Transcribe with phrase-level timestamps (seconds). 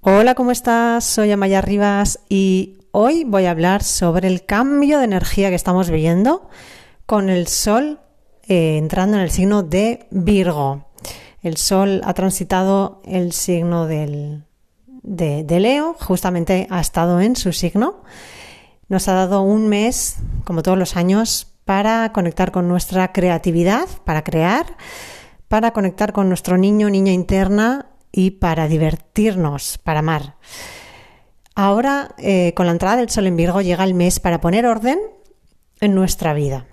[0.00, 1.02] Hola, ¿cómo estás?
[1.02, 5.90] Soy Amaya Rivas y hoy voy a hablar sobre el cambio de energía que estamos
[5.90, 6.48] viviendo
[7.04, 7.98] con el Sol
[8.46, 10.86] eh, entrando en el signo de Virgo.
[11.42, 14.40] El Sol ha transitado el signo de,
[15.02, 18.04] de Leo, justamente ha estado en su signo.
[18.88, 24.22] Nos ha dado un mes, como todos los años, para conectar con nuestra creatividad, para
[24.22, 24.76] crear,
[25.48, 30.36] para conectar con nuestro niño, niña interna y para divertirnos, para amar.
[31.60, 35.00] Ahora, eh, con la entrada del Sol en Virgo, llega el mes para poner orden
[35.80, 36.66] en nuestra vida,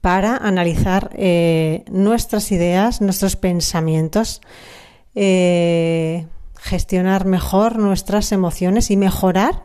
[0.00, 4.40] para analizar eh, nuestras ideas, nuestros pensamientos,
[5.14, 6.26] eh,
[6.58, 9.64] gestionar mejor nuestras emociones y mejorar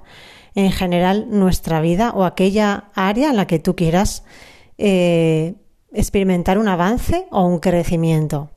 [0.54, 4.24] en general nuestra vida o aquella área en la que tú quieras
[4.78, 8.52] experimentar un avance o un crecimiento.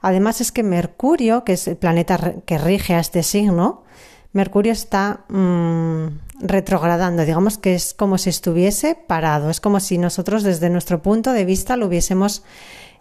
[0.00, 3.84] Además es que Mercurio, que es el planeta que rige a este signo,
[4.32, 6.06] Mercurio está mmm,
[6.40, 11.32] retrogradando, digamos que es como si estuviese parado, es como si nosotros desde nuestro punto
[11.32, 12.44] de vista lo hubiésemos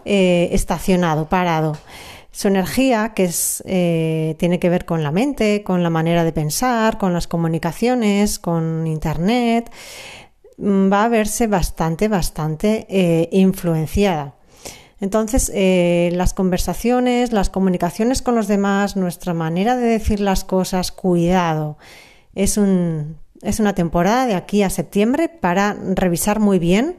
[0.06, 1.78] eh, estacionado, parado.
[2.32, 6.32] Su energía, que es, eh, tiene que ver con la mente, con la manera de
[6.32, 9.72] pensar, con las comunicaciones, con Internet,
[10.58, 14.36] mm, va a verse bastante, bastante eh, influenciada.
[15.02, 20.92] Entonces, eh, las conversaciones, las comunicaciones con los demás, nuestra manera de decir las cosas,
[20.92, 21.78] cuidado.
[22.36, 26.98] Es, un, es una temporada de aquí a septiembre para revisar muy bien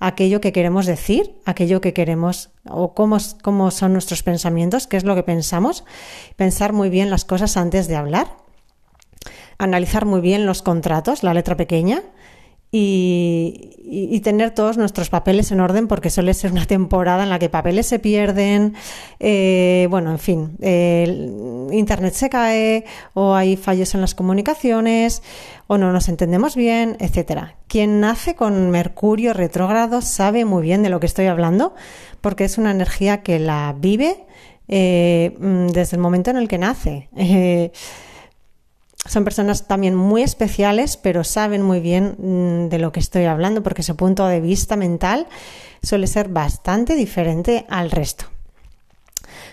[0.00, 5.04] aquello que queremos decir, aquello que queremos o cómo, cómo son nuestros pensamientos, qué es
[5.04, 5.84] lo que pensamos,
[6.36, 8.36] pensar muy bien las cosas antes de hablar,
[9.58, 12.02] analizar muy bien los contratos, la letra pequeña,
[12.72, 17.48] y, tener todos nuestros papeles en orden porque suele ser una temporada en la que
[17.48, 18.74] papeles se pierden,
[19.18, 20.56] eh, bueno, en fin,
[21.72, 25.22] Internet se cae o hay fallos en las comunicaciones
[25.66, 27.56] o no nos entendemos bien, etcétera.
[27.66, 31.74] Quien nace con Mercurio retrógrado sabe muy bien de lo que estoy hablando
[32.20, 34.24] porque es una energía que la vive
[34.68, 37.08] eh, mm, desde el momento en el que nace.
[39.10, 43.60] Son personas también muy especiales, pero saben muy bien mm, de lo que estoy hablando
[43.60, 45.26] porque su punto de vista mental
[45.82, 48.26] suele ser bastante diferente al resto.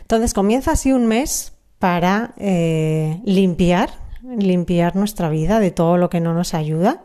[0.02, 3.90] Entonces comienza así un mes para eh, limpiar,
[4.22, 7.02] limpiar nuestra vida de todo lo que no nos ayuda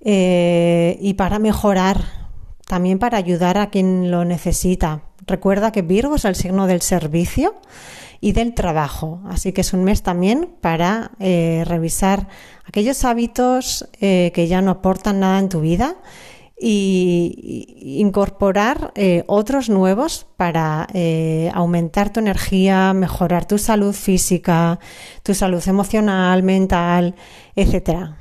[0.00, 2.02] eh, y para mejorar,
[2.66, 5.02] también para ayudar a quien lo necesita.
[5.26, 7.54] Recuerda que Virgo es el signo del servicio
[8.20, 9.20] y del trabajo.
[9.28, 12.28] Así que es un mes también para eh, revisar
[12.64, 15.96] aquellos hábitos eh, que ya no aportan nada en tu vida
[16.58, 20.88] y, incorporar eh, otros nuevos para
[21.52, 24.78] aumentar tu energía, mejorar tu salud física,
[25.22, 27.14] tu salud emocional, mental,
[27.54, 28.16] etcétera.